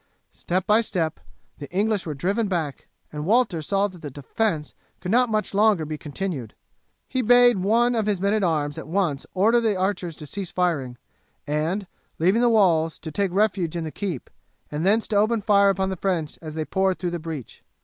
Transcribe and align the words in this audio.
Step 0.31 0.65
by 0.65 0.81
step 0.81 1.19
the 1.59 1.69
English 1.69 2.07
were 2.07 2.15
driven 2.15 2.47
back, 2.47 2.87
and 3.13 3.23
Walter 3.23 3.61
saw 3.61 3.87
that 3.87 4.01
the 4.01 4.09
defence 4.09 4.73
could 4.99 5.11
not 5.11 5.29
much 5.29 5.53
longer 5.53 5.85
be 5.85 5.95
continued. 5.95 6.55
He 7.07 7.21
bade 7.21 7.57
one 7.59 7.93
of 7.93 8.07
his 8.07 8.19
men 8.19 8.33
at 8.33 8.43
arms 8.43 8.79
at 8.79 8.87
once 8.87 9.27
order 9.35 9.61
the 9.61 9.75
archers 9.77 10.15
to 10.15 10.25
cease 10.25 10.49
firing, 10.49 10.97
and, 11.45 11.85
leaving 12.17 12.41
the 12.41 12.49
walls, 12.49 12.97
to 12.97 13.11
take 13.11 13.31
refuge 13.31 13.75
in 13.75 13.83
the 13.83 13.91
keep, 13.91 14.31
and 14.71 14.83
thence 14.83 15.07
to 15.09 15.17
open 15.17 15.39
fire 15.39 15.69
upon 15.69 15.89
the 15.91 15.95
French 15.95 16.39
as 16.41 16.55
they 16.55 16.65
poured 16.65 16.97
through 16.97 17.11
the 17.11 17.19
breach. 17.19 17.63